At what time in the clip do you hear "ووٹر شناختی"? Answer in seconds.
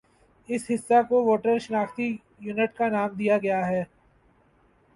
1.25-2.07